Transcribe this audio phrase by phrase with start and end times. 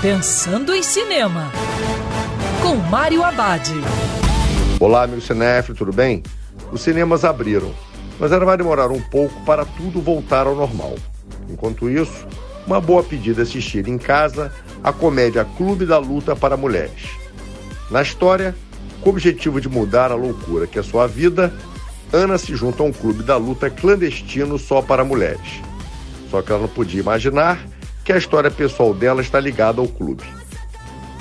[0.00, 1.50] Pensando em Cinema,
[2.62, 3.68] com Mário Abad.
[4.78, 6.22] Olá, amigo cinéfilo, tudo bem?
[6.70, 7.74] Os cinemas abriram,
[8.16, 10.94] mas ainda vai demorar um pouco para tudo voltar ao normal.
[11.50, 12.28] Enquanto isso,
[12.64, 14.52] uma boa pedida é assistir em casa
[14.84, 17.08] a comédia Clube da Luta para Mulheres.
[17.90, 18.54] Na história,
[19.00, 21.52] com o objetivo de mudar a loucura que é sua vida,
[22.12, 25.60] Ana se junta a um clube da luta clandestino só para mulheres.
[26.30, 27.58] Só que ela não podia imaginar
[28.08, 30.24] que a história pessoal dela está ligada ao clube.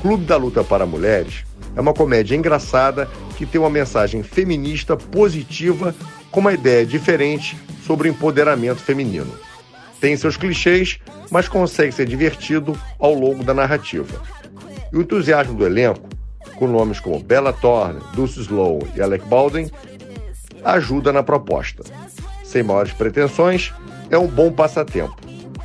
[0.00, 1.44] Clube da Luta para Mulheres
[1.76, 5.94] é uma comédia engraçada que tem uma mensagem feminista positiva
[6.32, 7.56] com uma ideia diferente
[7.86, 9.32] sobre o empoderamento feminino.
[10.00, 10.98] Tem seus clichês,
[11.30, 14.20] mas consegue ser divertido ao longo da narrativa.
[14.92, 16.08] E o entusiasmo do elenco,
[16.56, 19.70] com nomes como Bella Thorne, Dulce Sloan e Alec Baldwin,
[20.64, 21.84] ajuda na proposta.
[22.42, 23.72] Sem maiores pretensões,
[24.10, 25.31] é um bom passatempo.